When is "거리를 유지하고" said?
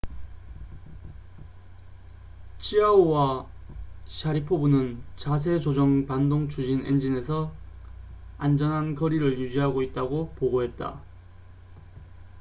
8.95-9.83